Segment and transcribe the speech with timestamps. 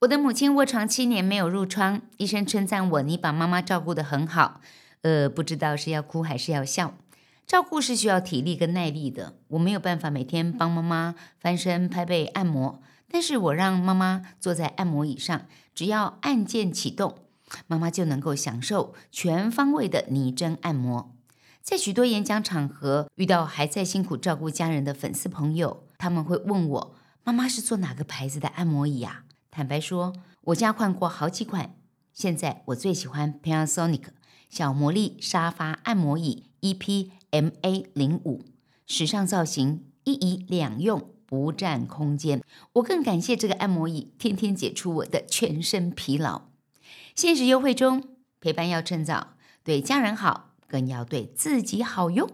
[0.00, 4.62] 我的母亲卧床七年没有褥疮，医生称赞我，你把妈妈照顾得很好。
[5.02, 6.94] 呃，不知道是要哭还是要笑。
[7.46, 15.42] 照顾是需要体力跟耐力的，我没有办法每天帮妈妈翻身、拍背、按摩，但是我让妈妈坐在按摩椅上，
[15.74, 17.18] 只要按键启动，
[17.66, 21.14] 妈妈就能够享受全方位的拟真按摩。
[21.60, 30.12] 在许多演讲场合遇到还在辛苦照顾家人的粉丝朋友，他们会问我：“妈妈是坐哪个牌子的按摩椅呀？”坦白说，
[30.42, 31.74] 我家换过好几款，
[32.12, 34.04] 现在我最喜欢 Panasonic
[34.48, 38.44] 小魔力沙发按摩椅 EPMA 零五，
[38.86, 42.40] 时尚造型，一椅两用，不占空间。
[42.74, 46.42] 我更感谢这个按摩椅，天天解除我的全身疲劳。
[47.16, 48.04] 限时优惠中，
[48.40, 52.30] 陪伴要趁早，对家人好，更要对自己好哟。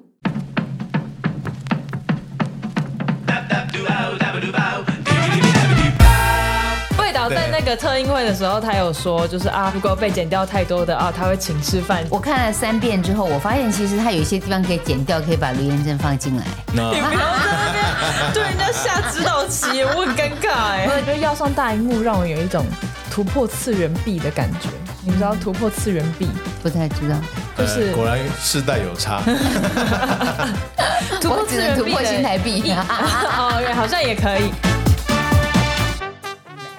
[7.59, 12.04] 那个特映会的时候，他有说，就是啊，如果被剪掉太多的啊，他会请吃饭。
[12.10, 16.45] 我看了三遍之后，我发现其实他有一些地方可以剪掉，可以把卢彦正放进来。
[16.71, 20.87] 你不要在那边对人家下指导棋，我很尴尬哎。
[20.87, 22.66] 我觉得要上大荧幕，让我有一种
[23.10, 24.68] 突破次元壁的感觉。
[25.02, 26.29] 你知道突破次元壁？
[26.62, 27.16] 不太知道，
[27.57, 29.23] 就是果然世代有差。
[31.23, 32.71] 突破次元壁突破新台币。
[32.71, 34.52] 哦，好像也可以。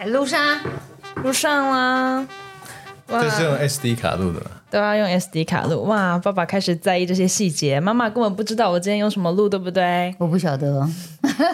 [0.06, 0.60] 路上
[1.24, 2.28] 录上啦，
[3.08, 4.52] 哇这是用 SD 卡录的吗？
[4.70, 6.18] 都要用 SD 卡录哇！
[6.20, 10.88] 爸爸开始在意这些细节，妈妈根本不知道我今天用什么录，对不对我不晓得。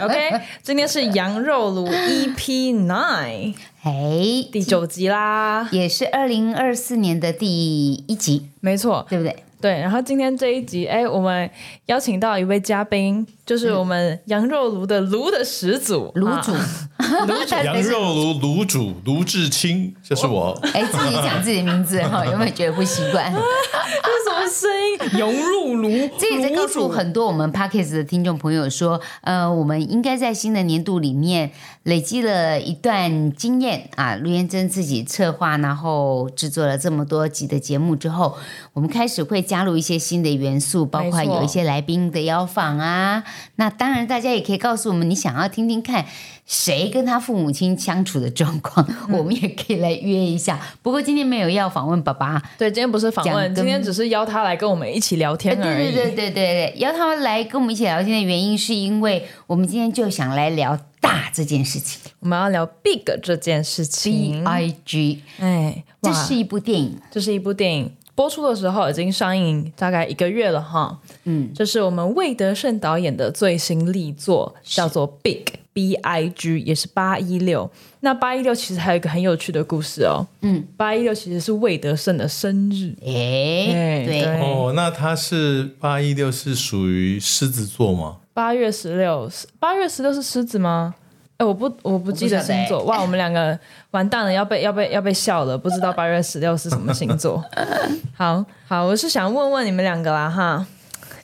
[0.02, 9.44] ？OK，今天是羊肉炉 EP Nine 嘿，第九集啦，也是二零二四年的第一集，没错，对不对？
[9.62, 9.80] 对。
[9.80, 11.50] 然后今天这一集，哎，我们
[11.86, 16.90] 邀请到一位嘉宾，就是我们羊肉炉的炉的始祖炉主啊，
[17.64, 20.58] 羊肉炉炉主卢志清，就是我。
[20.74, 23.32] 哎，自己讲自己的名字哈，有没有觉得不习惯？
[23.34, 25.20] 这是什么声音？
[25.20, 31.52] 羊肉炉，这也在告诉很多我们 Parkes 的听众朋友说，呃，我们应该在新的年度里面
[31.84, 34.16] 累积了一段经验啊。
[34.16, 38.38] 陆延珍自己策划，然后制作了这么多集的节目之后，
[38.74, 43.24] 我们开始会加入一些新的元素，包括有一些来宾的邀访啊。
[43.56, 46.06] 那当然，大家也可以告诉我们，你想要听听看
[46.46, 50.60] 谁跟他父母亲相处的状况，嗯我们也可以来约一下。
[50.82, 55.92] 不过今天没有要访问爸爸，对，今天不是访问，今天只是邀他来跟我们一起聊天而已。
[55.92, 64.46] 对对对对对对，邀他们来跟我们一起聊天的原因，是因为我们今天就想来聊大这件事情我们要聊 Big 这件事，B 情。
[64.46, 71.00] I G，哎，哇这是一部电影，这是一部电影，播出的时候已经上映大概一个月了哈。
[71.24, 75.44] 嗯，这是我们魏德胜导演的最新力作，叫做 Big
[75.74, 77.70] B I G，也是八一六。
[78.02, 80.26] 那八一六其实还有一个很有趣的故事哦。
[80.42, 82.94] 嗯，八一六其实是魏德胜的生日。
[83.02, 88.18] 哎，对，哦，那他是八一六是属于狮子座吗？
[88.34, 89.30] 八月十六，
[89.60, 90.96] 八月十六是狮子吗？
[91.38, 92.84] 哎，我不，我不记得星座。
[92.84, 93.58] 哇，我们两个
[93.92, 97.44] 完蛋了，要被要被要被笑了，不知道八月十六是什么星座。
[98.16, 100.66] 好好，我是想问问你们两个啦哈，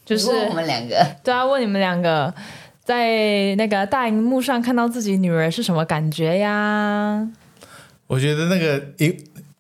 [0.03, 2.33] 就是问我们两个，对啊，问你们两个
[2.89, 7.29] 在那个大荧幕上看到自己女儿是什么感觉呀？
[8.07, 9.15] 我觉得那个一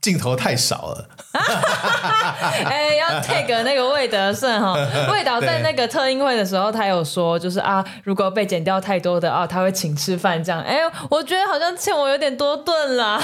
[0.09, 1.05] 镜头太少了。
[2.65, 4.73] 哎，要 take 那个魏德胜哈，
[5.13, 10.59] 魏导在那个特映会的时候，他有说，就是啊，如果被剪掉太多的啊，他会请吃饭这样。
[10.61, 10.79] 哎，
[11.11, 13.21] 我觉得好像欠我有点多顿啦。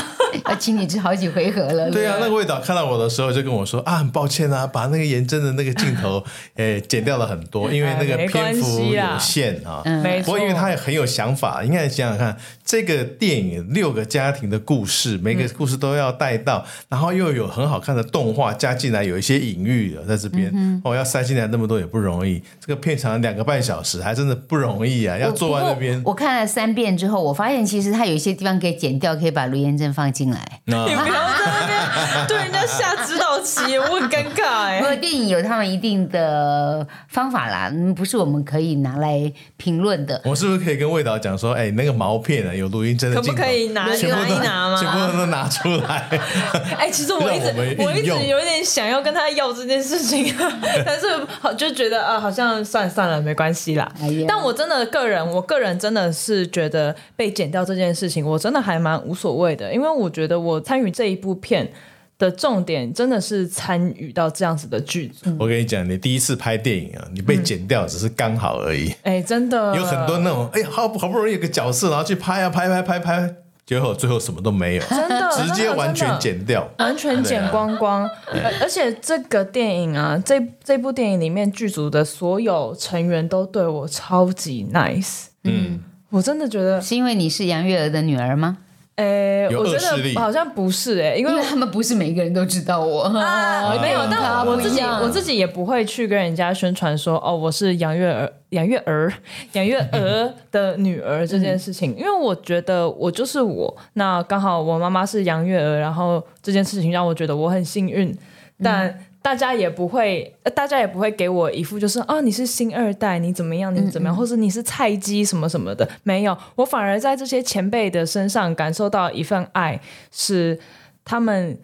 [0.48, 1.90] 要 请你吃好几回合了。
[1.90, 6.24] 对啊，那个魏导看到我的时候就跟我说啊，很抱歉啊，把那个颜真的那个镜头
[6.58, 9.82] 诶剪掉了很多，因为那个篇幅有限啊。
[10.04, 22.42] 没错，不过因为他也很有想法，应该想想看，这个电影六个家庭的故事，每个故事都要带到，然后又有很好看的动画加进来，有一些隐喻的在这边，哦，要塞进来那么多也不容易。
[22.60, 26.02] 这个片长两个半小时，还真的不容易啊，要做完那边。
[26.06, 30.40] 我看了三遍之后，我发现其实它有一些地方可以剪掉，可以把卢彦正放进来。
[30.40, 34.80] 啊你不要在那边对人家下指导棋，我很尴尬哎。
[34.82, 40.22] 不过电影有他们一定的方法啦，嗯不是我们可以拿来评论的。
[40.26, 46.20] 我是不是可以跟魏导讲说，哎，那个毛片啊，有录音真的可不镜头可以拿全部都拿一拿吗全部都拿出来。
[46.78, 50.34] 哎、其实我一直我我一直有点想要跟他要这件事情，
[50.86, 51.08] 但是
[51.40, 53.92] 好就觉得啊，好像算了算了，没关系啦。
[54.02, 61.72] 哎但我真的个人，我个人真的是觉得被剪掉这件事情，我真的还蛮无所谓的，因为我觉得我参与这一部片。
[62.18, 68.96] 的重点真的是参与到这样子的剧组，我跟你讲，你第一次拍电影啊，你被剪掉只是刚好而已。
[69.04, 73.36] 哎、真的有很多那种，哎，好好不容易有个角色，然后去拍啊拍拍拍拍，
[73.66, 76.70] 结果最后什么都没有， 真的直接完全剪掉。
[76.78, 85.82] 完全剪光光，而而且这个电影啊，这这部电影里面剧组的所有成员都对我超级 nice，嗯，
[86.12, 88.60] 我真的觉得，是因为你是杨月娥的女儿吗？
[88.96, 93.02] 诶，有我觉得好像不是诶，因为因为他们不是每一个人都知道我。
[93.20, 99.12] 啊，没有，但他我自己我自己也不会去跟人家宣传说哦，我是杨月儿、杨月儿、
[99.52, 103.76] 杨月儿的女儿这件事情，因为我觉得我就是我。
[103.94, 108.18] 那刚好我妈妈是杨月儿，然后这件事情让我觉得我很幸运，
[108.64, 108.98] 但。
[109.26, 119.82] 大家也不会，呃大家也不会给我一副就是啊，你是新二代，你怎么样，你怎么样，或者你是菜鸡什么什么的，没有，我反而在这些前辈的身上感受到一份爱，
[120.12, 120.60] 是
[121.04, 121.58] 他们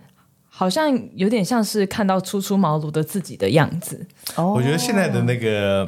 [0.50, 4.08] 好像有点像是看到初出茅庐的自己的样子。
[4.36, 5.88] 哦我觉得现在的那个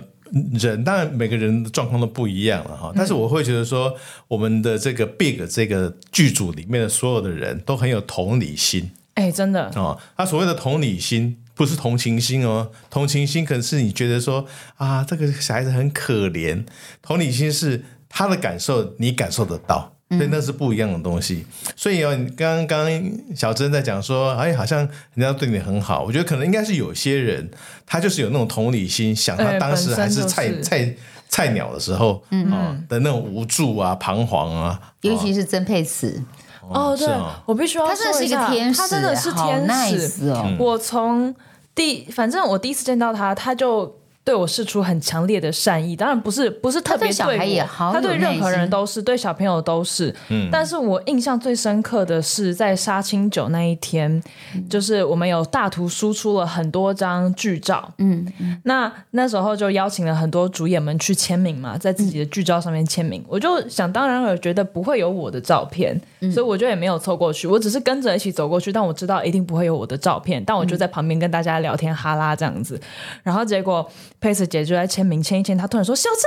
[0.53, 2.93] 人，当然每个人的状况都不一样了哈。
[2.95, 3.91] 但是我会觉得说，
[4.27, 9.99] 我们的这个 Big 这个剧组里面的所有的人都很有同理心哎，真的，哦。
[10.15, 11.39] 他所谓的同理心。
[11.55, 14.45] 不是同情心哦，同情心可能是你觉得说
[14.75, 16.65] 啊，这个小孩子很可怜，
[17.01, 21.45] 同理心是他的感受你感受得到，所以那是不一样的东西。
[21.75, 22.89] 所以哦，你刚刚
[23.35, 24.79] 小珍在讲说，哎，好像
[25.13, 27.49] 人家对你很好，我觉得可能应该是有些人
[27.85, 30.63] 他就是有那种同理心，想他哎当时还是菜、就是。
[30.63, 30.95] 菜
[31.29, 36.21] 菜鸟的时候，嗯、哦、的那种无助啊、彷徨啊，尤其是曾沛慈，
[36.69, 37.07] 哦，对
[37.45, 40.29] 我必须要她真的是一个说下天使，她真的是天使。
[40.29, 40.55] nice 哦。
[40.59, 41.33] 我从
[41.75, 45.95] 第，反正我第一次见到他，他就对我示出很强烈的善意。
[45.95, 50.13] 当然不是不是特别他对小孩也好他对任何人都是，对小朋友都是。
[50.29, 54.21] 嗯但是我印象最深刻的是在杀青酒那一天，
[54.69, 57.91] 就是我们有大图输出了很多张剧照。
[57.97, 58.25] 嗯，
[58.63, 63.23] 那那时候就邀请了很多主演们去签名嘛，在自己的剧照上面签名。
[63.27, 65.99] 我就想当然尔觉得不会有我的照片，
[66.31, 67.47] 所以我就也没有凑过去。
[67.47, 70.43] 我只是跟着一起走过去，但我知道一定不会有我的照片。
[70.45, 72.79] 但我就在旁边跟大家聊天哈拉这样子。
[73.23, 73.89] 然后结果
[74.23, 76.21] 佩斯姐就在签名签一签，她突然说：“小珍，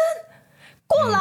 [0.87, 1.19] 过来，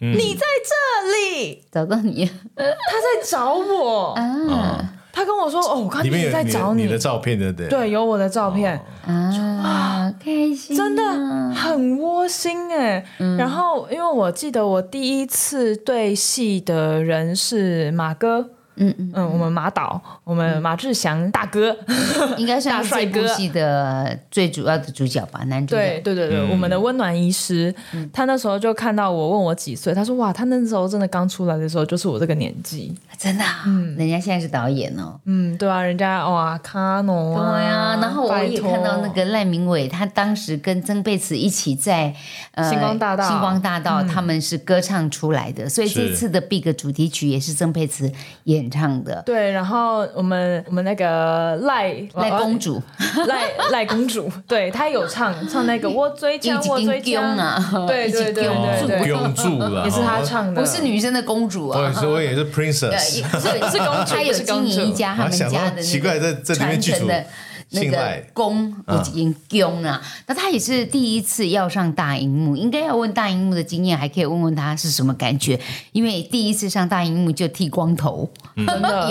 [0.00, 1.64] 你在这里。
[1.72, 4.96] 找到你”她在找我，啊。
[5.12, 6.82] 她跟我说：“哦，我刚一直在找你。
[6.82, 7.68] 你的照片，对不对？
[7.68, 8.78] 对，有我的照片。
[9.06, 11.02] 啊，开心啊，真的
[11.54, 13.02] 很窝心哎、
[13.38, 21.76] 然后，因为我记得我第一次对戏的人是马哥，嗯嗯，嗯，我们马导，我们马志祥大哥，
[22.36, 23.20] 应该算是 大帅哥。
[23.20, 26.00] 这部戏的最主要的主角吧，男主角。
[26.02, 27.72] 对对对对，我们的温暖医师，
[28.12, 33.64] 他那时候就看到我，问我几岁，他说哇，他那时候真的刚出来的时候就是我这个年纪，真的、啊，
[33.98, 35.20] 人家现在是导演哦。
[35.26, 42.14] 嗯，对啊，人家哇卡农啊，对呀、然后我也看到那个赖明伟，他当时跟曾沛慈一起在
[42.52, 43.28] 呃星光大道。
[43.28, 48.10] 星光大道，他们是歌唱出来的，所以这次的 Big 主题曲也是曾沛慈
[48.44, 49.22] 演唱的。
[49.26, 52.80] 对，然后我们我们那个赖赖公主，
[53.26, 60.22] 赖 赖公主，对她有唱唱那个我最强我最丢啊，对对对哦对对，公主了，也是她哦。
[60.24, 61.80] 唱的，不是女生的公主啊。
[61.80, 62.98] 我也是，我也是 princess。
[62.98, 63.22] 是
[63.70, 67.24] 是公主 她有不是公主经营一家他们家的那奇怪在这里面剧组的
[67.72, 70.00] 那个信赖宫，我演宫啊。
[70.26, 75.58] 那他也是第一次要上大荧幕，应该要问大荧幕的经验，还可以问问他是什么感觉，
[75.92, 78.28] 因为第一次上大荧幕就剃光头，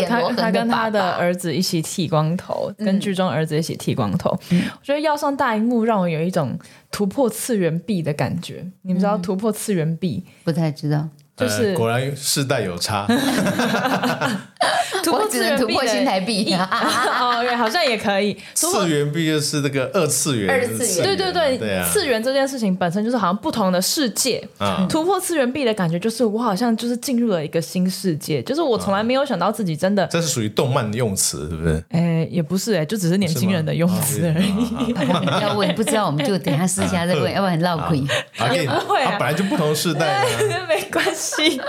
[0.07, 4.29] 他他跟他的爸儿子一起剃光头，跟剧中儿子一起剃光头。
[4.51, 6.57] 我觉得要上大荧幕，让我有一种
[6.91, 8.65] 突破次元壁的感觉。
[8.81, 11.07] 你们知道突破次元壁不太知道。
[11.37, 13.07] 就是呃果然世代有差，
[15.03, 18.37] 突破我只能突破新台币 哦，对，好像也可以。
[18.53, 24.45] 次元壁就是那个二次元，二次元对对对，对啊，次元这件事情本身就是好像不同的世界。
[24.57, 31.83] 啊突破次元壁的感觉，就是我好像就是进入了一个新世界，就是我从来没有想到自己真的，这是属于动漫用词，是不是？
[31.89, 34.93] 哎，也不是哎，就只是年轻人的用词而已。
[35.41, 38.03] 要问不知道，我们就等一下私下再问，要不然很闹亏。
[38.37, 40.25] 啊，也不会啊啊本来就不同世代啊。
[40.67, 41.61] 没关系。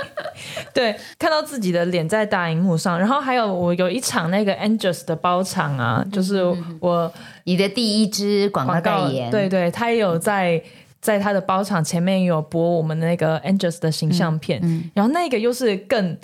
[0.72, 6.42] 对，看到自己的脸在大荧幕上，然后还有我有一场那个 Angels 的包场啊，就是
[6.80, 7.12] 我
[7.44, 10.62] 你的第一支广告代言，对对，他也有在。
[11.02, 14.60] 在他的包场前面有播我们那个 Angels 的形象片，
[14.92, 16.14] 然后那个又是更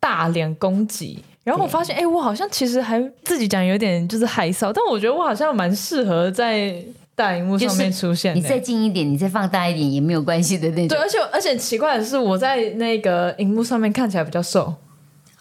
[0.00, 6.74] 大脸攻击，然后我发现，哎，我好像其实还自己讲有点就是害臊，但我觉得我好像蛮适合在
[7.14, 8.40] 大荧幕上面出现的。
[8.40, 10.96] 你再近一点，你再放大一点也没有关系的那种。
[10.96, 14.74] 对，而且而且奇怪的是，我在那个荧幕上面看起来比较瘦，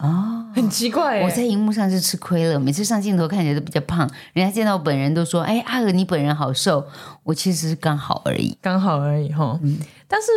[0.02, 1.24] 哦，很奇怪耶。
[1.24, 6.84] 我在荧幕上是吃亏了，每次上镜头看起来都比较胖，人家见到我本人都说：“哎，阿娥你本人好瘦。”
[7.24, 8.58] 我其实是刚好而已。
[8.62, 9.60] 刚好而已哈。
[10.08, 10.28] 但是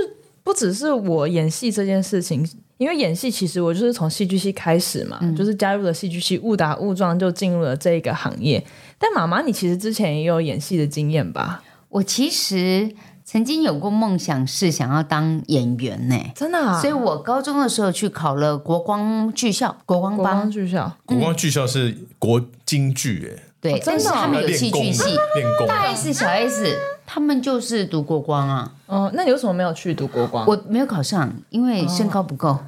[0.43, 8.63] 不只是我演戏这件事情，因因为演戏其实我就是从戏剧系开始嘛，就是加入了戏剧系，误打误撞就进入了这个行业。
[8.99, 11.63] 但妈妈，你其实之前也有演戏的经验吧？
[11.89, 12.95] 我其实
[13.25, 16.17] 曾经有过梦想，是想要当演员呢。
[16.35, 25.05] 真的、啊，所以我高中的时候去考了国光剧校、国光国光，剧校，国光剧校是国京剧，哎，对，真的哦但是他们有练功的戏剧系，
[25.37, 25.83] 练功大。
[25.87, 28.73] S、小 S 他们就是读国光啊。
[28.87, 30.47] 哦，那你为什么没有去读国光？
[30.47, 32.59] 我没有考上，因为身高不够。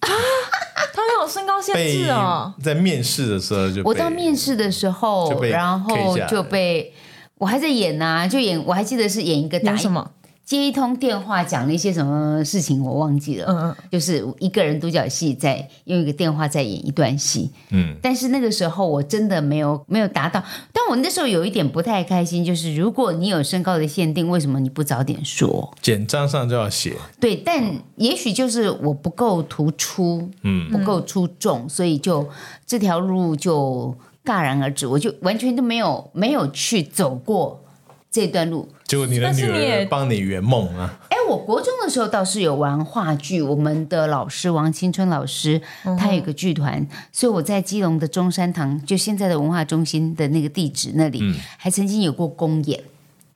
[0.00, 2.52] 他们有身高限被制哦。
[2.62, 6.94] 在面试的时候就我到面试的时就候，被然 K 后下来就被
[7.38, 10.10] 我还在演呐、就演，我还记得是演一个打什么？
[10.44, 13.46] 接一通电话讲了一些什么事情，我忘记了。
[13.48, 25.72] 嗯嗯，就是一个人独角戏在用一个电话在演一段戏，嗯，但是那个时候我真的没有没有达到，但我那时候有一点不太开心，就是如果你有身高的限定，为什么你不早点说？
[25.80, 27.64] 简章上就要写，对，但
[27.96, 32.28] 也许就是我不够突出，嗯，不够出众，所以就
[32.66, 37.62] 这条路就戛然而止，我就完全都没有没有去走过
[38.10, 38.68] 这段路。
[38.84, 45.60] 结果你的女儿帮你圆梦啊，哎，我国中的时候倒是有玩话剧，我们的老师王青春老师，
[45.98, 52.78] 他有个剧团，所以我在基隆的中山堂，就现在的文化中心的那个地址那里，还曾经有过公演。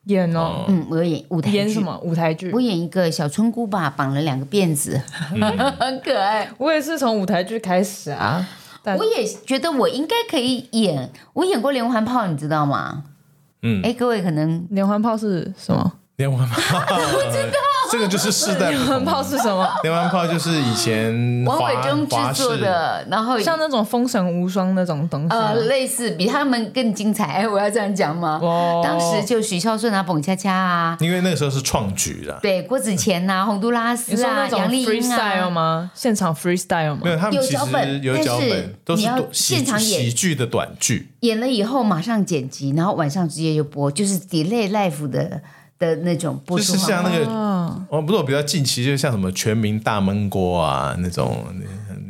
[0.04, 1.56] 演哦，嗯，我有演舞台剧。
[1.56, 1.80] 演什？
[1.82, 2.60] 么舞台剧我？
[2.60, 4.98] 演一个小村姑吧，绑了两个辫子，
[5.78, 6.48] 很可爱。
[6.56, 8.46] 我也是从舞台剧开始啊。
[8.88, 13.04] 但我也觉得我应该可以演，我演过连环炮，你知道吗？
[13.62, 15.92] 嗯哎，各位可能连环炮是什么？
[16.16, 17.58] 连环炮， 不知道，
[17.90, 19.04] 这个就是世代不连环同。
[19.04, 19.68] 炮是什么？
[19.82, 27.24] 连环炮就是以前王华伟忠制作的，然后像那种封神无双那种东西类似比他们更精彩。
[27.24, 28.38] 哎， 我要这样讲吗？
[28.42, 35.50] 哦当时就许孝顺啊、彭恰恰啊，因为那个时候是创举的，对郭子乾呐、洪都拉斯啊、杨丽英 freestyle 啊。
[35.50, 35.90] 吗？
[35.94, 37.10] 现场 freestyle 吗没？
[37.10, 45.40] 有他们其实有脚但是本，都是你要现场演喜剧的短剧，演了以后马上剪辑，然后晚上直接就播，就是 delay life 的
[45.78, 46.78] 的那种播就出就。
[46.78, 51.44] 是像那个哦，哦，不是我比较近期，就是像什么全民大闷锅啊那种，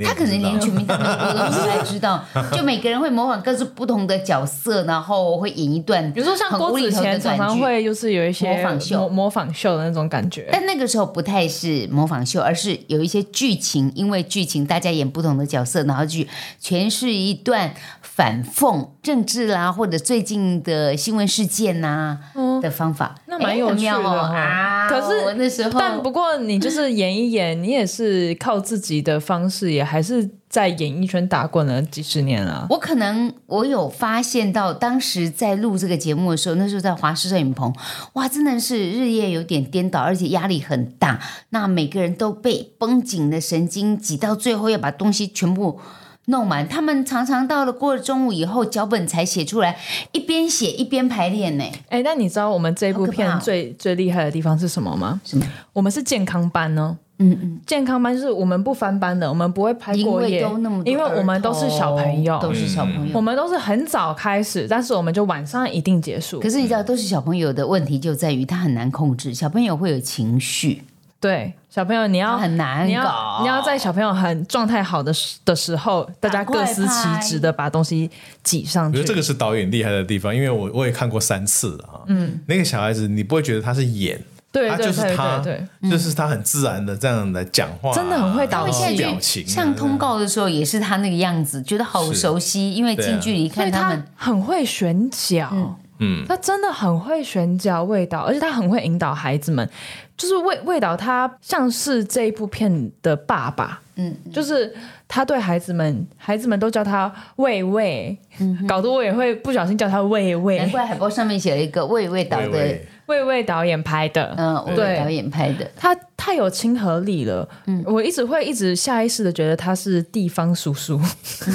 [0.05, 7.59] 他可能连全民大闷锅都 不太知道，就每个人会模仿各自不同的角色，然后会演一段，比如说像郭子乾常常。
[7.59, 10.49] 会就是有一些模仿秀模模仿秀的那种感觉。
[10.53, 16.29] 但那个时候不太是模仿秀，而是有一些剧情，因为剧情大家演不同的角色，然后去
[16.63, 22.19] 诠释一段反讽政治啦，或者最近的新闻事件呐、
[22.61, 24.89] 的方法，那蛮有趣的哈啊！
[24.89, 32.67] 可是我那时候，但不过你就是 演一演，你也是靠自己的方式，也还是在演艺圈打滚了几十年了。
[32.71, 37.73] 我可能我有发现到，当时在录这个节目的时候，那时候在华视摄影棚，
[38.15, 41.21] 哇，真的是日夜有点颠倒，而且压力很大。
[41.51, 45.81] 那每个人都被绷紧的神经挤到最后，要把东西全部。
[46.29, 49.77] 弄完，他们常常到了过了中午以后，脚本才写出来，
[50.13, 51.65] 一边写一边排练呢。
[51.89, 55.21] 哎，那你知道我们这部片最最厉害的地方是什么吗？
[55.25, 55.45] 什么？
[55.73, 56.97] 我们是健康班呢。
[57.21, 63.11] 嗯嗯，健康班就是我们不翻班的，我们不会拍因为过夜都那么，因为我们都是小朋友，都是小朋友。
[63.13, 66.49] 我们都是很早开始，但是我们就晚上一定结束可。
[66.49, 70.85] 是你知道，都是小朋友的问题就在于他很难控制，小朋友会有情绪，
[71.21, 73.39] 对，小朋友你要很难你要搞。
[73.43, 78.09] 你要在小朋友很状态好的时的时候，大家各司其职的把东西
[78.45, 78.99] 挤上去。
[78.99, 82.01] 我觉得这个是导演厉害的地方，因为我我也看过三次了啊。
[82.07, 84.23] 嗯，那个小孩子你不会觉得他是演，
[84.53, 85.43] 他就是他
[85.91, 94.05] 就是他很自然的这样来讲话啊，真的很会导表情像，通告的时候也是他那个样子，觉得好熟悉，因为近距离看他们。
[94.15, 95.77] 很会选角。
[95.99, 99.69] 嗯，他真的很会选角味道，而且他很会引导孩子们。
[100.17, 104.75] 就是味味道，他像是这一部片的爸爸，嗯，就是
[105.07, 108.19] 他对孩子们，孩子们都叫他魏魏，
[108.67, 110.69] 搞得我也会不小心叫他魏难魏。
[110.71, 112.87] 怪海报上面写了一个魏魏导的，喂喂。
[113.07, 115.71] 魏魏导演拍的，嗯，魏对魏导演拍的。
[115.77, 117.83] 他太有亲和力了，嗯。
[117.87, 121.01] 我一直会一直下意识的觉得他是地方叔叔，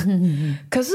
[0.72, 0.94] 可是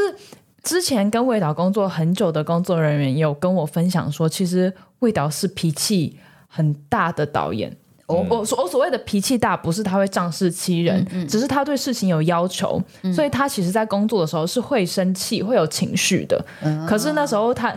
[0.68, 7.74] 之前跟魏导工作很久的工作人员有跟我分享说，其实魏导是脾气很大的导演。
[8.06, 12.78] 我我所我所谓的脾气大，不是他会仗势欺人，只是他对事情有要求，
[13.14, 16.44] 所以他其实在工作的时候是会生气、会有情绪的。
[16.86, 17.74] 可是那时候他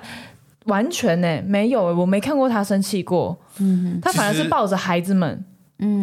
[0.65, 3.37] 完全呢、没有，我没看过他生气过。
[4.01, 5.45] 他反而是抱着孩子们，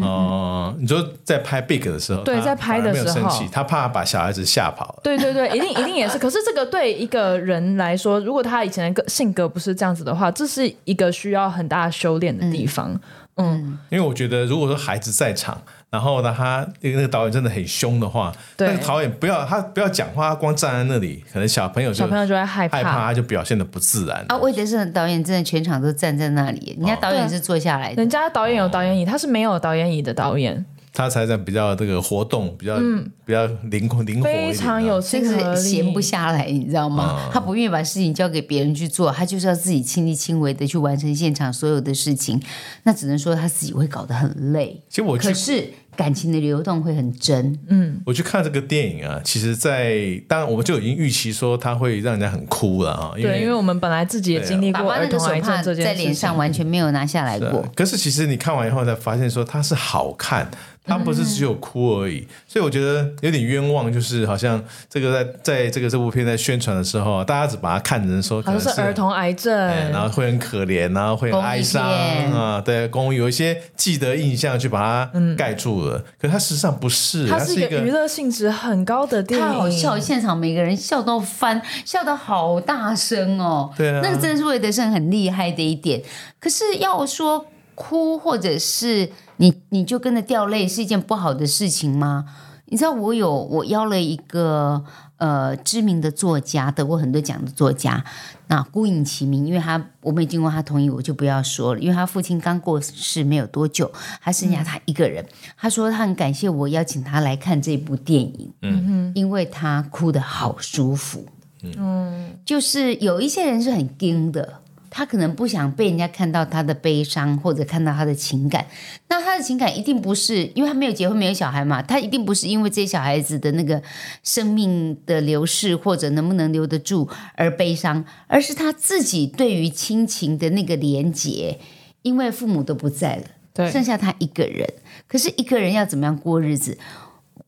[0.02, 5.00] 哦，你说在拍 Big 的时候，对在拍的时候生气，他怕把小孩子吓跑了。
[5.04, 6.18] 对对对，一定一定也是。
[6.18, 12.99] 可是这个对一个人来说，如果他以前的个性格不是这样子的话，这是一个需要很大修炼的地方。
[13.37, 15.56] 嗯，因为我觉得，如果说孩子在场，
[15.90, 18.68] 然后呢，他那个那个导演真的很凶的话，对。
[18.68, 22.76] 那个导演不要他不要讲话，他光站在那里，可能小朋友就小朋友就会害怕。
[22.78, 24.23] 害怕，他就表现的不自然。
[24.28, 28.02] 啊，魏德圣导演真的全场都站在那里，人家导演是坐下来的。
[28.02, 32.78] 人家导演有导演椅，他是没有导演椅的导演，他才在比较这个活动比较、
[33.25, 37.28] 比较灵活灵活啊非常有这个是闲不下来，你知道吗？
[37.33, 42.40] 他不愿意把事情交给别人去做，他就是要自己亲力亲为的去完成现场所有的事情。
[42.85, 47.59] 那只能说他自己会搞得很累，其实我去可是感情的流动会很真。
[47.68, 53.54] 嗯我去看这个电影啊，其实在，当然我们就已经预期说他会让人家很哭了啊，因对，因为为。
[53.59, 60.49] 我们本来自己也经历过儿童个手帕癌症这件在脸，上完全没有拿下来过，可是其实你看完以后才发现说它是好看，
[60.88, 71.85] 它不是只有哭而已，所以我觉得有点冤枉，就是好像这个在在这个这部片在宣传的时候，大家只把它看成说可能好像是儿童癌症，哎然后会很可怜，然后会很哀伤
[72.33, 83.71] 啊，对，公有一些记得印象去把它盖住了，可它实际上不是，它它是一是一个娱乐性质很高的电影，太好笑，现场每个人笑到翻，笑到好大声哦。
[83.76, 86.02] 对啊那个真的是魏德胜很厉害的一点。
[86.40, 92.26] 可是要说哭，或者是你你就跟着掉泪，是一件不好的事情吗？
[92.71, 94.85] 你知道我有我邀了一个
[95.16, 98.04] 呃知名的作家，得过很多奖的作家，
[98.49, 103.90] 那孤影其名，因为他我没经过他同意，我就不要说了，因为他父亲刚过世没有多久，
[104.21, 105.25] 还剩下他一个人。
[105.57, 111.25] 他说他很感谢我邀请他来看这部电影，嗯哼因为他哭得好舒服。
[111.62, 118.66] 嗯，就是有一些人是很惊的，他可能不想被人家看到他的悲伤，或者看到他的情感。
[119.09, 123.83] 那他的情感一定不是因为他没有结婚、没有小孩嘛，他一定不是因为这些小孩子的那个
[124.23, 131.59] 生命的流逝或者能不能留得住而悲伤，而是他自己对于亲情的那个连结，
[132.02, 133.23] 因为父母都不在了。
[133.52, 134.66] 对剩下他一个人。
[135.07, 136.78] 可是一个人要怎么样过日子？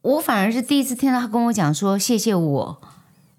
[0.02, 2.80] 我反而是第一次听到他跟我讲说，谢谢我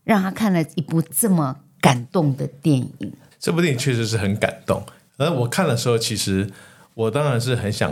[0.03, 3.13] 让他看了一部这么感动的电影。
[3.41, 4.81] 这部电影确实是很感动。
[5.17, 6.49] 而我看的时候，其实
[6.93, 7.91] 我当然是很想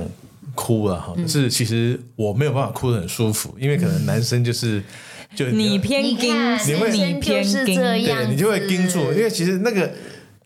[0.55, 4.81] 哭了哈，可是其实我没有办法哭得很舒服，因为可能男生就是
[5.35, 6.35] 就你偏你盯，
[6.67, 9.91] 你会你偏就是盯，这样对你就会子盯住，因为其实那个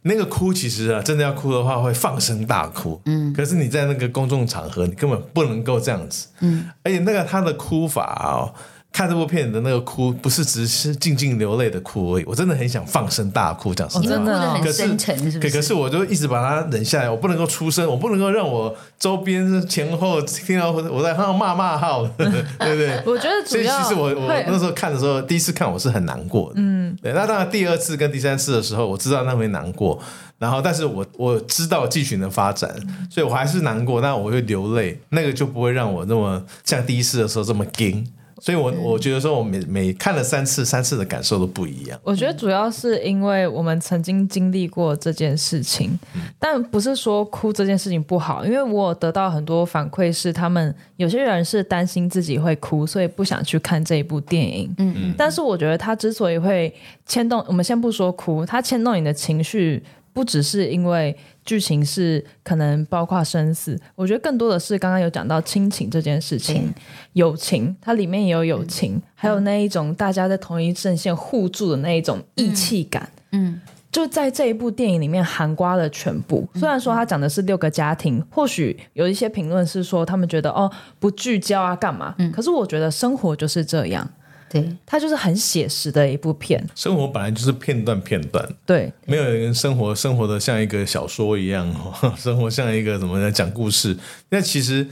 [0.03, 3.01] 那个哭，其实啊，真的要哭的话会放声大哭。
[3.05, 6.27] 嗯，可是你在那个公众场合，你根本不能够这样子。
[6.41, 8.53] 嗯，而且那个他的哭法哦。
[8.93, 14.07] 看这部片的那个哭，不是只是静静流泪的哭而已，我真的很想放声大哭，讲实在话。
[14.07, 15.39] 真的哦很可是深沉，是不是？
[15.39, 23.01] 可可是我就一直把它忍下来，我不能够出声，我不能够让我周边前后听到我在那骂骂号， 对不对？
[23.03, 27.11] 我觉得主所以要其实我我那时候看的时候，第一次看我是很难过的，嗯，对。
[27.13, 29.99] 那当然第二次跟第三次的时候，我知道那会难过，
[30.37, 32.69] 然后但是我我知道剧情的发展，
[33.09, 38.05] 所以我还是难过，但我会流泪，那个就不会让我那么像第一次的时候这么惊。
[38.43, 41.97] 所以我，我觉得说，我每每看了三次，三次的感受都不一样。
[42.03, 45.97] 我觉得主要是因为我们曾经经历过这件事情，
[46.37, 54.75] 但不是说哭这件事情不好，因为我得到很多反馈，是他们有些人是担心自己会哭，所以不想去看这一部电影。
[54.77, 55.15] 嗯嗯。
[55.17, 56.75] 但是我觉得他之所以会
[57.05, 66.73] 牵动，我们先不说哭，他牵动你的情绪，不只是因为剧情是可能包括生死，我觉得更多的是刚刚有讲到亲情这件事情，
[67.13, 73.09] 友情，它里面也有友情，还有那一种大家在同一阵线互助的那一种义气感。
[73.31, 73.59] 嗯，
[73.91, 76.47] 就在这一部电影里面含瓜了全部。
[76.55, 84.07] 虽然说它讲的是六个家庭，或许有一些评论是说他们觉得哦不聚焦啊干嘛，可是我觉得生活就是这样，
[84.53, 86.63] 对，它就是很写实的一部片。
[86.75, 93.97] 生活本来就是片段片段，对，没有人生活生活的像一个小说一样，哦 生活像一个怎么在讲故事。
[94.29, 94.87] 那其实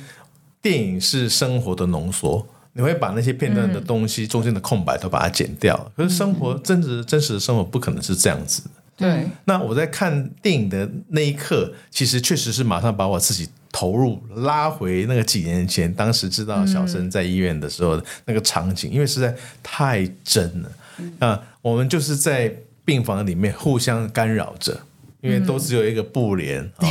[0.59, 2.43] 电影是生活的浓缩，
[2.73, 5.91] 你会把那些片段的东西、中间的空白都把它剪掉。
[5.95, 8.69] 可是生活真实真实的生活不可能是这样子的。
[8.97, 20.71] 对，那我在看电影的那一刻，其实确实是马上把我自己投入拉回那个几年前，当时知道小生在医院的时候的那个场景，因为实在太真了。
[21.19, 22.53] 啊，我们就是在
[22.83, 24.79] 病房里面互相干扰着，
[25.21, 26.87] 因为都只有一个布帘啊、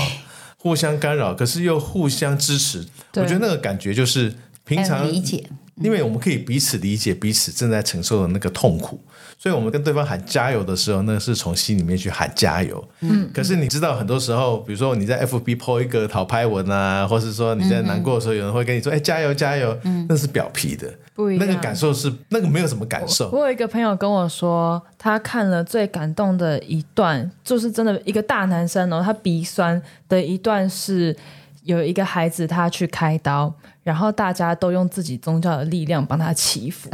[0.56, 2.84] 互相干扰，可是又互相支持。
[3.14, 5.44] 我觉得那个感觉就是平常理解，
[5.80, 9.00] 因为我们可以彼此理解彼此正在承受的那个痛苦，
[9.38, 12.86] 所以我们跟对方喊加油的时候，那是从心里面去喊加油。
[13.00, 21.46] 嗯，可是你知道，很多时候，比如说你在 FB po 一个讨拍文啊，或是说你在难过的时候，有人会跟你说：“哎，加油加油。”嗯那是表皮的，不一样。
[21.46, 23.30] 那个感受是那个没有什么感受。
[23.30, 31.16] 我有一个朋友跟我说，他看了最感动的一段，就是真的一个大男生哦，他鼻酸的一段是
[31.62, 36.88] 有一个孩子他去开刀，然后大家都用自己宗教的力量帮他祈福，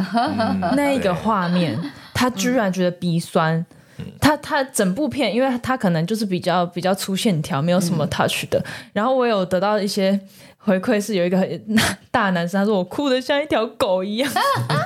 [0.77, 1.79] 那一个画面，
[2.15, 3.65] 他居然觉得鼻酸。
[4.21, 8.63] 他他整部片，因为他可能就是比较比较粗线条，没有什么 touch 的。
[8.93, 10.19] 然后我有得到一些
[10.59, 11.49] 回馈，是有一个
[12.11, 14.31] 大男生，他说我哭的像一条狗一样，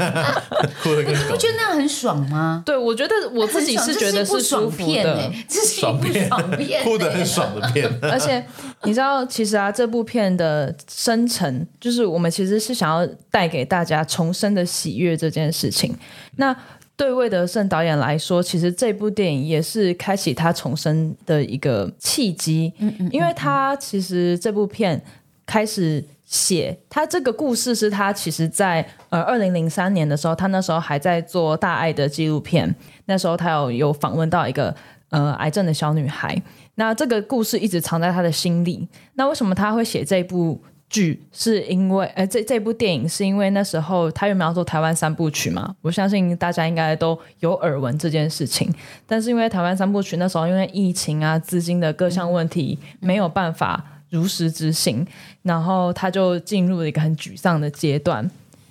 [0.82, 2.62] 哭的跟狗不觉得那样很爽吗？
[2.66, 5.30] 对我觉得我自己是觉得是舒服的。
[5.48, 8.44] 这是一部爽片爽片， 哭的很爽的片，而且
[8.82, 15.96] 你知道，其实啊，这部片的深层就是我们其实是想要带给大家重生的喜悦这件事情。
[16.36, 16.54] 那
[17.00, 22.70] 对魏德胜导演来说，其实这部电影也是开启他重生的一个契机。
[22.78, 25.02] 嗯嗯，因为他其实这部片
[25.46, 34.76] 开始写他这个故事，是他其实在呃二零零三年的时候，他那时候还在做大爱的纪录片，那时候他有有访问到一个
[35.08, 36.36] 呃癌症的小女孩，
[36.74, 38.86] 那这个故事一直藏在他的心里。
[39.14, 40.62] 那为什么他会写这部？
[40.90, 48.68] 剧是因为，呃，这这部电影是因为那时候他原本要做台湾三部曲嘛，我相信大家应该都有耳闻这件事情。
[49.06, 55.06] 但是因为台湾三部曲那时候因为疫情啊、资金的各项问题没有办法如实执行，
[55.42, 58.28] 然后他就进入了一个很沮丧的阶段。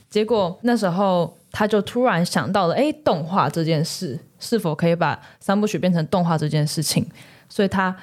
[0.10, 7.08] 结果那时候他就突然想到了，哎，动画这件事是否可以把三部曲变成动画这件事情，
[7.48, 7.96] 所以他。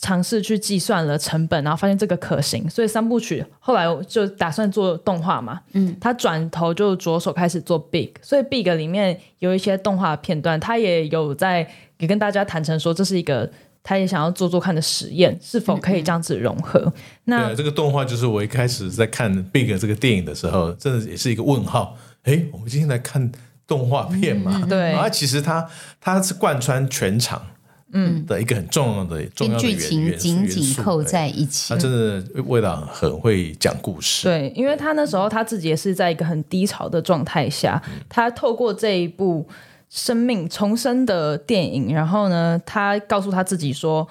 [0.00, 5.60] 尝试去计算了成本，然后发现这个可行，所以三部曲后来就打算做动画嘛。
[5.72, 13.50] 嗯，他转头就着手开始做 Big，所以 Big 里面有一些动画片段，他也有在也跟大家坦诚说，这是一个
[13.82, 16.90] 他也想要做做看的实验，是否可以这样子融合。
[17.24, 21.98] 那这个动画就是我一开始在看 Big 这个电影的时候，真的也是一个问号。
[22.22, 23.30] 哎，我们今天来看
[23.66, 24.64] 动画片嘛？
[24.66, 25.68] 对，啊，其实它
[26.00, 27.42] 它是贯穿全场。
[27.92, 31.74] 嗯，的一个很重要的重要的剧情紧紧扣在一起。
[31.74, 34.28] 他真的为了很会讲故事。
[34.28, 39.46] 对，因为他那时候他自己也是在一个很低潮的状态下，他透过这一部
[39.88, 44.06] 生命重生的电影，然后呢，他告诉他自己说，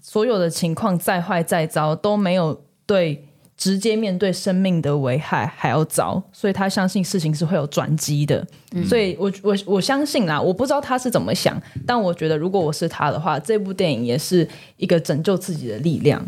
[0.00, 3.24] 所有的情况再坏再糟都没有对。
[3.58, 8.46] 直接面对生命的危害还要早，所以他相信事情是会有转机的。
[8.88, 16.24] 所以我我我相信啦，我不知道他是怎么想，但我觉得如果我是他的话，这部电影也是一个拯救自己的力量，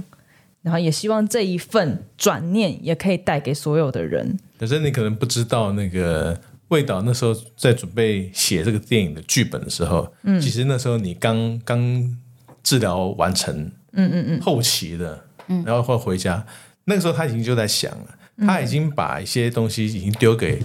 [0.63, 4.37] 然后也希望这一份转念也可以带给所有的人。
[4.59, 6.37] 可是你可能不知道，那个
[6.69, 12.19] 魏导那时候在准备写这个电影的剧本的时候，嗯，其实那时候你刚刚
[12.65, 13.55] 治疗完成，
[13.93, 16.45] 嗯嗯嗯，后期的，嗯，然后会回家。
[16.91, 18.07] 那个时候他已经就在想了，
[18.45, 20.61] 他已经把一些东西已经丢给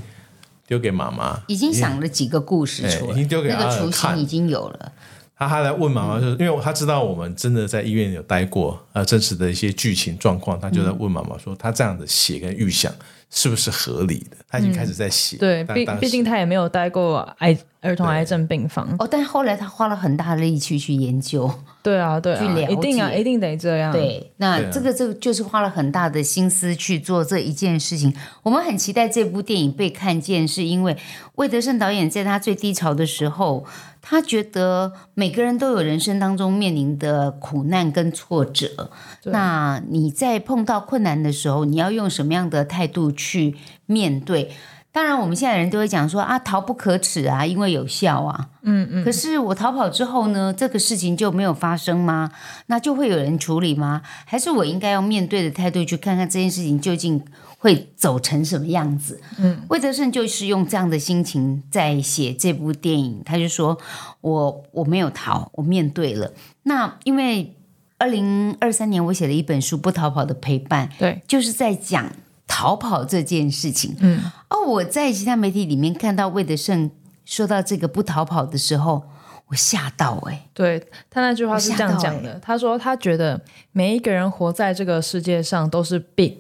[0.68, 4.92] 丢给妈妈，已经想了几个故事出来，已经丢给那个雏形已经有了。
[5.38, 12.90] 他还来问妈妈，就是因为他知道我们真的在医院有待过，呃，真实的一些剧情状况，他就在问妈妈说，他这样的写跟预想
[13.30, 14.38] 是不是合理的？
[14.48, 21.52] 他已经开始在写，对，毕毕竟他也没有待过癌儿童癌症病房哦，但后来他花了很大的力气去研究。
[21.84, 23.92] 对啊，对啊，一定啊，一定得这样。
[23.92, 28.12] 对，那这个这个就是花了很大的心思去做这一件事情。
[28.42, 30.98] 我们很期待这部电影被看见，是因为
[31.36, 33.66] 魏德胜导演在他最低潮的时候，
[34.02, 38.90] 他觉得每个人都有人生当中面临的苦难跟挫折。
[39.26, 44.50] 那你在碰到困难的时候，你要用什么样的态度去面对？
[44.96, 48.48] 当然，我们现在人都会讲说啊，逃不可耻啊，因为有效啊。
[48.62, 49.04] 嗯嗯。
[49.04, 52.32] 可是我逃跑之后呢，这个事情就没有发生吗？
[52.68, 54.02] 那就会有人处理吗？
[54.24, 57.22] 还是我应该要面对的态度去看看这件事情究竟
[57.58, 59.20] 会走成什么样子？
[59.38, 63.22] 嗯，魏德胜就是用这样的心情在写这部电影。
[63.26, 63.78] 他就说
[64.22, 66.32] 我我没有逃，我面对了。
[66.64, 67.54] 那因为
[67.98, 72.10] 二零二三年我写了一本书《不逃跑的陪伴》，对，就是在讲。
[72.48, 76.90] 逃跑这件事情，嗯，哦，我在其他媒体里面看到魏德胜
[77.26, 79.04] 说到这个不逃跑的时候，
[79.48, 83.40] 我吓到哎，对他那句话是这样讲的，他说他觉得
[83.72, 86.38] 每一个人活在这个世界上都是 big，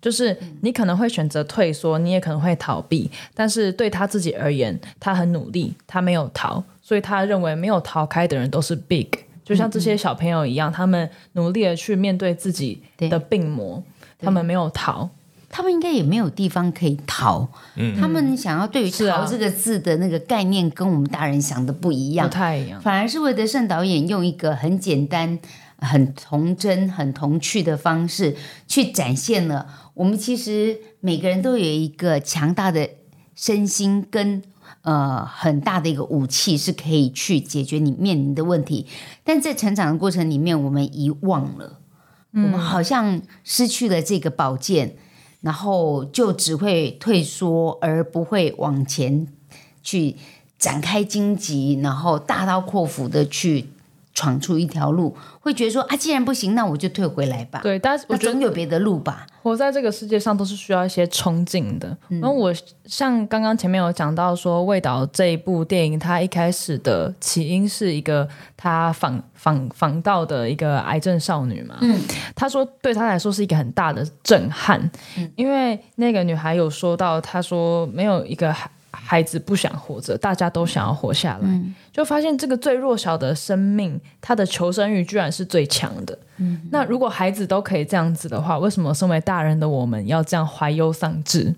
[0.00, 9.08] 就是你可能会选择退缩，你也可能会逃避，但是对他自己而言，他很努力，他没有逃，所以他认为没有逃开的人都是 big，
[9.44, 13.82] 就像这些小朋友一样，他们努力的去面对自己的病魔，
[14.18, 15.10] 他们没有逃。
[15.52, 17.48] 他们应该也没有地方可以逃，
[18.00, 22.80] 他们想要对于“逃”这个字的那个概念跟我们大人想的不一样，不太一样。
[22.80, 25.36] 反而是魏德胜导演用一个很简单、
[25.78, 28.36] 很童真、很童趣的方式，
[28.68, 32.88] 去展现了我们其实每个人都有一个强大的
[33.34, 34.40] 身心跟
[34.82, 38.86] 呃很大的一个武器，是可以去解决你面临的问题。
[39.24, 41.80] 但在成长的过程里面，我们遗忘了。
[42.32, 44.94] 我们好像失去了这个宝剑，
[45.40, 49.26] 然后就只会退缩，而不会往前
[49.82, 50.16] 去
[50.58, 53.66] 展开荆棘，然后大刀阔斧的去
[54.12, 57.60] 闯出一条路，会觉得说啊，既然不行，那我就退回来吧。
[57.62, 59.26] 对，但是我我觉得总有别的路吧。
[59.42, 61.96] 活在这个世界上都是需要一些冲劲的。
[62.08, 62.52] 然后我
[62.84, 71.78] 像刚刚前面有讲到说，《味道》这一部电影，它一开始的起因是一个他访访访到的一个癌症少女嘛。
[71.80, 71.98] 嗯，
[72.34, 74.90] 他说对他来说是一个很大的震撼，
[75.36, 81.48] 因为那个女孩有说到，她说没有一个孩孩子不想活着，大家都想要活下来。
[82.00, 86.18] 就发现这个最弱小的生命，他的求生欲居然是最强的。
[86.38, 91.54] 嗯那如果孩子都可以这样子的话，为什么身为大人的我们要这样怀忧丧志？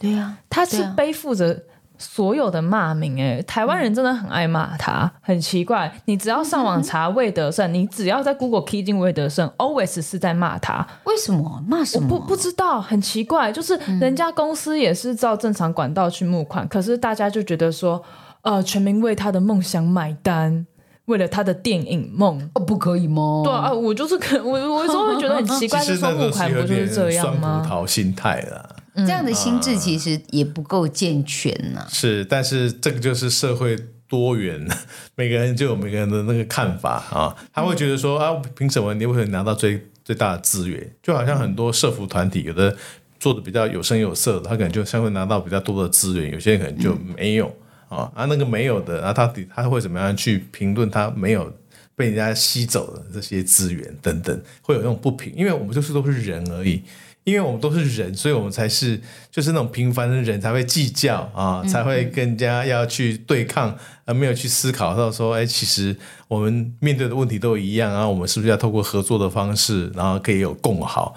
[0.00, 1.62] 对呀、他是背负着
[1.96, 5.90] 所有的骂名、哎，台湾人真的很爱骂他，很奇怪。
[6.06, 10.84] 你只要上网查魏德胜，你只要在 Google key 进魏德胜，always 是在骂他。
[11.04, 12.08] 为什么骂什么？
[12.08, 18.02] 不不知道，很奇怪，就是人家公司也是照正常管道去募款，可是大家就觉得说，
[18.44, 20.66] 呃，全民为他的梦想买单，
[21.06, 22.50] 为了他的电影梦。
[22.54, 23.42] 哦，不可以吗？
[23.44, 27.66] 对啊，我就是可我我有时候会觉得很奇怪， 其就说募实那个是有款不就是这样酸葡吗？
[27.68, 28.76] 萄心态啦。
[28.96, 33.76] 这样的心智其实也不够健全呐、是，但是这个就是社会
[34.06, 34.64] 多元，
[35.16, 37.34] 每个人就有每个人的那个看法啊。
[37.52, 40.88] 他会觉得说啊，凭什么你会拿到最最大的资源？
[41.02, 42.76] 就好像很多社服团体，有的
[43.18, 47.52] 做的比较有声有色的，他可能就相对拿到比较多的资源，有些人可能就没有
[47.94, 48.12] 啊。
[48.14, 51.52] 啊，那个没有的，然后他底他会怎么样去评论他没有？
[51.96, 56.82] 被人家吸走的这些资源等等，会有那种不平，因为我们就是都是人而已，
[57.22, 71.14] 因为我们都是人，所以我们才是就是那种平凡的人才会计较啊，才会更加要去对抗，而没有去思考到说，哎，其实我们面对的问题都一样啊，我们是不是要透过合作的方式，然后可以有共好？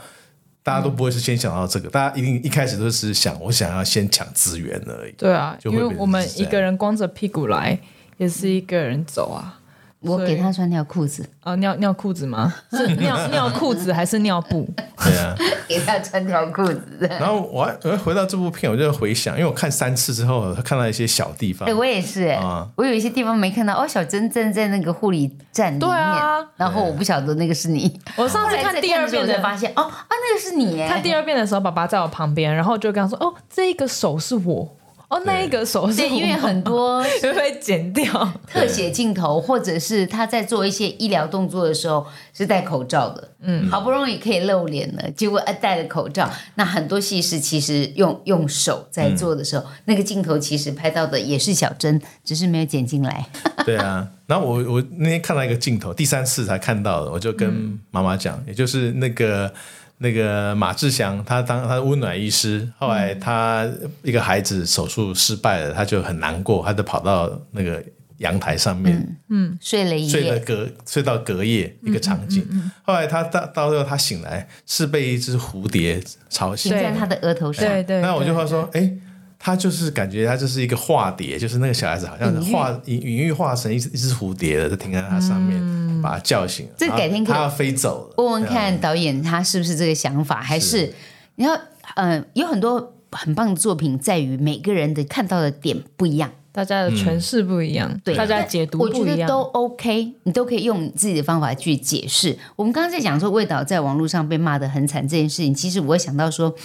[0.67, 5.13] 大家都不会是先想到这个，大家一定一开始都是想我想要先抢资源而已。
[5.13, 7.79] 对啊，因为我们一个人光着屁股来，
[8.17, 9.61] 也是一个人走啊。
[10.07, 12.53] 我给他穿条裤子，哦，尿尿裤子吗？
[12.71, 14.67] 是尿尿裤子还是尿布？
[15.03, 15.35] 对啊，
[15.67, 16.81] 给他穿条裤子。
[17.19, 23.73] 然后我还我还回到这部片，我就回想，因为我看三次之后，看到一些小地方哎、，我也是、哎、啊我有一些地方没看到。
[23.75, 27.99] 哦，小珍站在那个护理站里面，对啊然后我不晓得那个是你。
[28.17, 30.87] 我上次看第二遍才发现，哦啊，那个是你哎。
[30.89, 34.76] 看第二遍的时候，爸爸在我旁边，然后就跟他说：“哦，这个手是我，
[35.09, 38.05] 哦，那一个手是对，”因为很多 会被剪掉。
[38.45, 53.25] 特写镜头，或者是他在做一些医疗动作的时候是戴口罩的，嗯，好不容易可以露脸了，结果呃戴了口罩，那很多戏是其实用用手在做的时候，那个镜头其实拍到的也是小珍，只是没有剪进来。
[53.65, 59.53] 对啊，然后我我那天看到一个镜头，第三次才看到的，我就跟妈妈讲，也就是那个
[59.99, 63.67] 那个马志祥，他当他的温暖医师，后来他
[64.03, 67.83] 一个孩子手术失败了，他就很难过，他就跑到那个
[68.17, 69.57] 阳台上面，嗯。
[69.59, 72.45] 睡了一夜，睡了隔睡到隔夜一个场景。
[72.83, 77.65] 后来他到到最后他醒来是被一只蝴蝶吵醒停，在他的额头上。
[77.65, 78.91] 对对，那我就会会说，哎，
[79.39, 86.71] 他就是感觉他就是一个化蝶，就是那个小孩子好像是化隐隐喻化成一只一只蝴蝶的，就停在他上面，把他叫醒了。
[86.77, 88.15] 这改天可以他要飞走了。
[88.17, 90.93] 问问看导演他是不是这个想法，还是
[91.35, 91.57] 你要
[91.95, 96.31] 嗯、有很多很棒的作品，在于每个人的看到的点不一样。
[96.57, 99.15] 大家的诠释不一样，对，大家解读我不一样。
[99.15, 102.35] 觉得都 OK，你都可以用你自己的方法去解释。
[102.55, 106.55] 我们刚刚在讲说魏导在网络上被骂得很惨这件事情，其实我会想到说，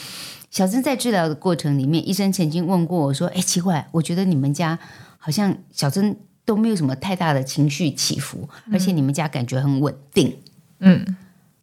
[0.51, 4.79] 小珍在治疗的过程里面，医生曾经问过我说：“哎，奇怪，我觉得你们家
[5.19, 10.35] 好像小珍都没有什么太大的情绪起伏，而且你们家感觉很稳定。”
[10.81, 11.05] 嗯，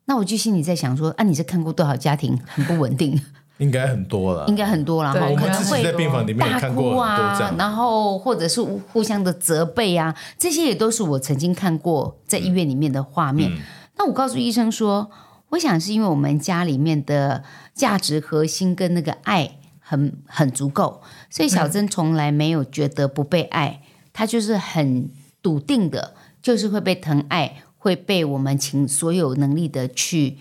[0.05, 3.19] 那我就心里在想说：“啊，你是看过多少家庭很不稳定？
[3.59, 4.55] 应该很多了应。
[4.55, 7.51] 该很多了哈，可能会在病房里面大看过哭很多这样，。
[7.51, 13.51] 啊然后或者是互相的责备啊，这些也都是我曾经看过在医院里面的画面。
[13.97, 15.09] 那我告诉医生说，
[15.49, 17.43] 我想是因为我们家里面的
[17.73, 23.81] 价值核心跟那个爱很很足够，所以小珍从来没有觉得不被爱，
[24.13, 25.09] 她就是很
[25.41, 30.37] 笃定的，就是会被疼爱，会被我们尽所有能力的去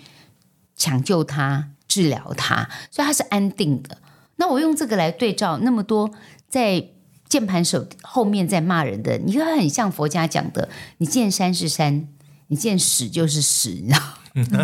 [0.76, 3.96] 抢救她、治疗它，所以它是安定的。
[4.36, 6.08] 那我用这个来对照那么多
[6.48, 6.84] 在
[7.28, 12.06] 键盘手后面在骂人的，你看很像佛家讲的，你见山是山，
[12.46, 13.98] 你见屎就是屎，你知道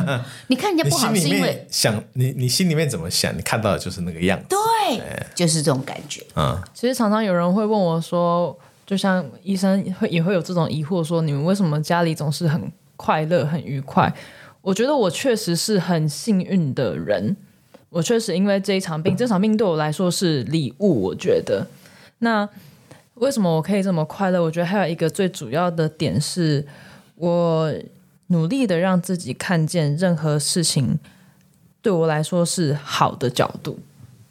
[0.04, 0.24] 吗？
[0.46, 4.46] 你看人家不好是因为想，你你心里面怎么想，你看到的就是那个样子。
[4.48, 6.24] 对，就是这种感觉。
[6.37, 8.56] 嗯，其实常常有人会问我说，
[8.87, 14.14] 就像医生会也会有这种疑惑，说你们为什么家里总是很快乐、很愉快？
[14.64, 17.37] 我觉得我确实是很幸运的人，
[17.90, 21.03] 我确实因为这一场病，这场病对我来说是礼物。
[21.03, 21.66] 我觉得，
[22.20, 22.48] 那
[23.16, 24.42] 为什么我可以这么快乐？
[24.42, 26.66] 我觉得还有一个最主要的点是，
[27.16, 27.70] 我
[28.29, 30.98] 努力的让自己看见任何事情
[31.83, 33.79] 对我来说是好的角度，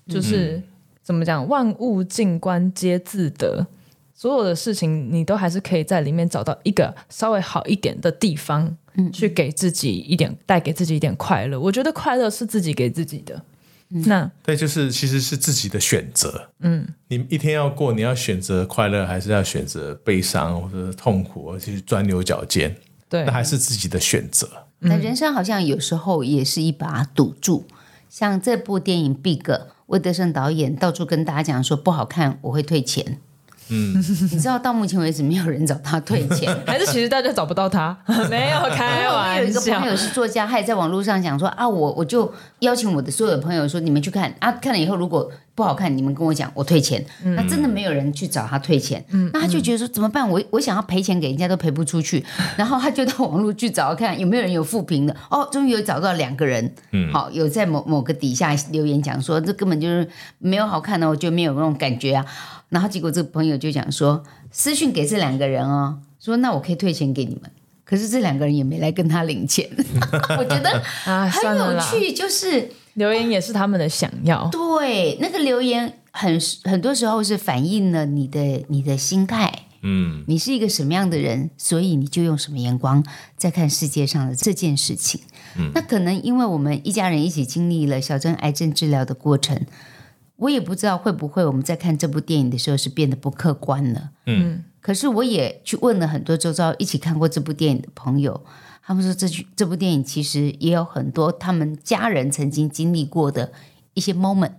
[0.08, 0.60] 就是、
[1.04, 3.67] 怎么讲，万物静观皆自得。
[4.23, 11.59] 所有的事情，你都还是可以在里面找到一个稍微好一点的地方，嗯去给自己一点，带给自己一点快乐。
[11.59, 13.43] 我觉得快乐是自己给自己的。
[13.89, 16.49] 那对，就是其实是自己的选择。
[16.62, 22.73] 嗯，你一天要过，你要选择快乐，还是要选择悲伤或者痛苦，而去钻牛角尖？
[23.09, 24.49] 对那，还是自己的选择。
[24.79, 27.65] 那人生好像有时候也是一把赌注，
[28.07, 29.39] 像这部电影《Big》，
[29.88, 33.19] 魏德胜导演到处跟大家讲说不好看，我会退钱。
[33.69, 33.93] 嗯，
[34.32, 36.54] 你知道到目前为止没有人找他退钱。
[36.67, 37.97] 还是其实大家找不到他，
[38.30, 39.88] 没有开我有一个朋。
[39.88, 47.03] 友是作家，他也在网络上讲说啊，我我就邀请我的所有的朋友说，你们去看啊，看了以后如果不好看，你们跟我讲，我退钱。
[47.23, 50.27] 那真的没有人去找他退钱，那他就觉得说怎么办？
[50.27, 52.23] 我我想要赔钱给人家都赔不出去，
[52.57, 55.15] 然后他就到网络去找看有没有人有负评的。
[55.29, 56.73] 哦，终于有找到两个人，
[57.11, 60.07] 好有在某某个底下留言讲说这根本就是
[60.39, 62.25] 没有好看的，我就没有那种感觉啊。
[62.69, 67.51] 然后结果这个朋友就讲说私讯给这两个人哦，说那我可以退钱给你们。
[67.85, 69.69] 可是这两个人也没来跟他领钱，
[70.39, 74.47] 我觉得啊，很有趣，就是留言也是他们的想要。
[74.49, 83.03] 对那个留言很很多时候是反映了你的你的心态，嗯，你是一个什么样的人，所以你就用什么眼光
[83.36, 85.21] 在看世界上的这件事情。
[85.73, 89.65] 那可能因为我们一家人一起经历了小珍癌症治疗的过程，
[90.38, 94.10] 我也不知道会不会我们在看这部电影的时候是变得不客观了。
[94.25, 98.43] 嗯，可是我也去问了很多周遭一起看过这部电影的朋友，
[98.86, 103.52] 他们说这剧这部电影其实也有很多他们家人曾经经历过的
[103.93, 104.52] 一些 moment、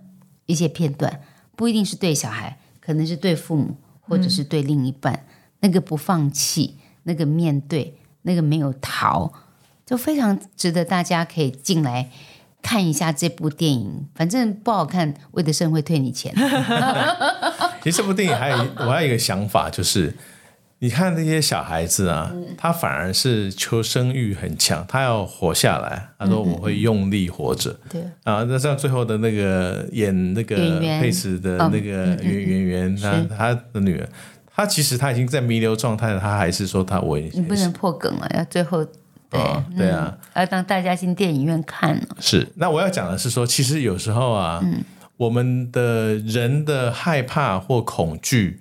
[0.45, 1.21] 一些片段，
[1.55, 5.25] 不一定是对小孩，可能是对父母或者是对另一半，
[5.59, 9.31] 那个不放弃，那个面对，那个没有逃，
[9.85, 12.09] 就非常值得大家可以进来。
[12.61, 16.33] 看一下这部电影，反正不好看，魏德胜会退你钱。
[17.83, 20.11] 其实这部电影还有我还有一个想法，就是
[20.79, 26.09] 你看那些小孩子啊，他反而是求生欲很强，他要活下来。
[26.19, 27.75] 他说我会用力活着。
[27.89, 30.55] 对，啊，那像最后的那个演那个
[30.99, 33.25] 佩斯的那个演演员，他是。
[33.25, 34.07] 他的女儿，
[34.53, 38.83] 他其实他已经在弥留状态了，他还是说他我也你不能破梗了，要最后
[39.29, 42.17] 对、哦对啊，要让大家进电影院看了。
[42.19, 44.63] 是，那我要讲的是说，其实有时候啊，
[45.17, 48.59] 我们的人的害怕或恐惧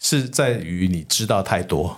[0.00, 1.96] 是在于你知道太多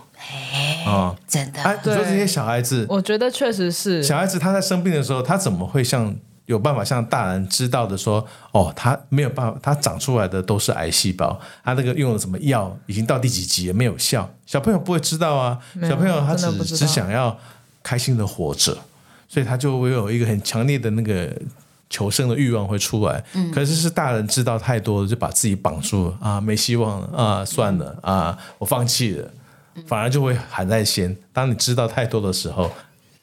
[0.84, 1.16] 啊。
[1.26, 6.14] 真的，啊，你说对这些小孩子，我觉得确实是，小孩子他在生病的时候，他怎么会像
[6.46, 14.28] 有办法像大人知道的说，哦，他没有办法，他长出来的都是癌细胞，他那个用了什么药，已经到第几级也没有效。
[14.44, 17.38] 小朋友不会知道啊，小朋友他只只想要
[17.82, 18.76] 开心的活着，
[19.28, 21.32] 所以他就会有一个很强烈的那个。
[21.92, 29.30] 求生的欲望会出来，可是是大人知道太多了，就把自己绑住了啊，没希望了啊，算了啊，我放弃了，
[29.86, 31.14] 反而就会喊在先。
[31.34, 32.70] 当你知道太多的时候，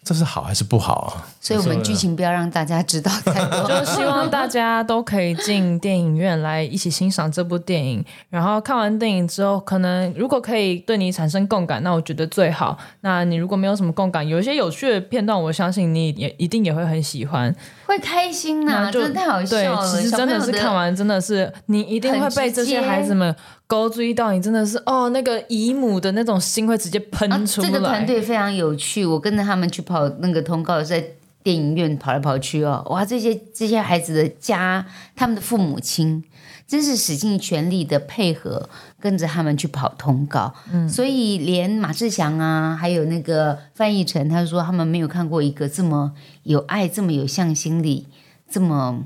[0.10, 1.30] 这是好还是不好啊？
[1.40, 3.64] 所以我们剧情不要让大家知道太多。
[3.70, 8.04] 就希望大家都可以进电影院来一起欣赏这部电影。
[8.28, 12.76] 然后看完电影之后，可能如果可以对你产生共感，那我觉得最好。
[13.02, 17.56] 那你如果没有什么共感，有一些有趣的片段，我相信你也一定也会很喜欢。
[17.86, 19.96] 会开心呐、那就真的太好对笑，了。
[19.96, 23.36] 其实真的是看完，真的是你一定会被这些孩子们
[23.70, 27.70] 勾追到，你真的是哦，那个姨母的那种心会直接喷啊，出来。
[27.70, 31.06] 这个团队非常有趣，我跟着他们去跑那个通告，在
[31.44, 34.84] 电影院跑来跑去哦，哇，这些这些孩子的家，
[35.16, 36.24] 他们的父母亲
[36.68, 38.68] 真是使尽全力的配合，
[39.00, 40.52] 跟着他们去跑通告。
[40.74, 48.08] 嗯，所以连马志祥啊，还有那个范逸臣，他说他们没有看过一个这么有爱、这么有向心力、
[48.50, 49.04] 这么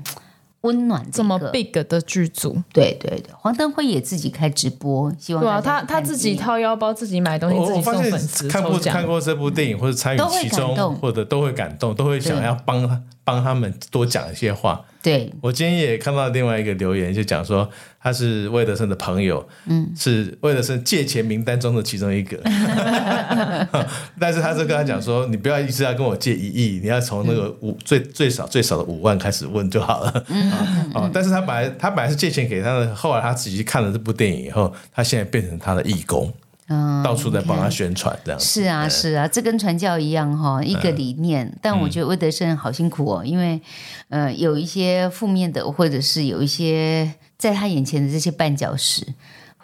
[0.64, 9.06] 温暖的一个这么 big 的剧组，对对对，黄登辉也自己开直播，希望对啊，他他自己掏腰包，自己买东西，自己我我发现送粉丝看过看。
[9.06, 14.80] 过这部电影或者参与其中，或者都会感动，都会想要帮他帮他们多讲一些话。
[15.04, 15.30] 对。
[15.42, 17.68] 我今天也看到另外一个留言，就讲说
[18.00, 22.40] 他是魏德胜的朋友，嗯，是魏德胜借钱名单中的其中一个，
[24.18, 30.50] 但是他就跟他讲说，你不要一直要跟我借一亿，你要从那个五、最最少最少的五万开始问就好了，嗯
[30.94, 36.32] 哦，但是他本来他本来是借钱给他的，后来他仔细看了这部电影以后，他现在变成他的义工。
[36.68, 38.46] 嗯，到处在帮他宣传这样子。
[38.46, 41.52] 是啊，是啊，这跟传教一样哈，一个理念。
[41.60, 43.60] 但我觉得魏德胜好辛苦哦，因为
[44.08, 49.06] 呃，有一些负面的，或者是有一些在他眼前的这些绊脚石，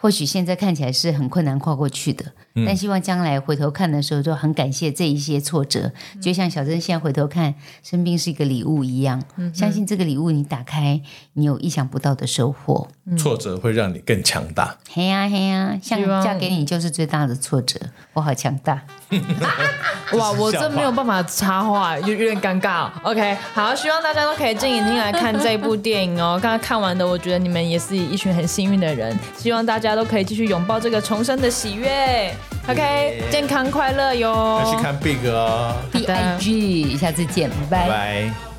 [0.01, 2.25] 或许现在看起来是很困难跨过去的。
[2.65, 9.23] 但希望将来回头看的时候，就很感谢这一些挫折，就像小珍现在回头看，生病是一个礼物一样。
[9.53, 10.99] 相信这个礼物你打开，
[11.33, 12.89] 你有意想不到的收获。
[13.17, 14.77] 挫折会让你更强大。
[14.91, 17.79] 嘿呀嘿呀，像嫁给你就是最大的挫折，
[18.13, 18.83] 我好强大。
[20.13, 22.91] 哇，我真没有办法插话，有有点尴尬哦。
[23.03, 26.39] OK，好，希望大家都可以静眼睛来看这部电影哦。
[26.43, 29.17] 刚刚看完的，我觉得你们也是一群很幸运的人。
[29.37, 32.33] 希望大家都可以继续拥抱这个重生的喜悦。
[32.67, 34.61] OK，健康快乐哟。
[34.63, 38.50] 要去看 Big 哦，B I G，下次见，拜拜拜。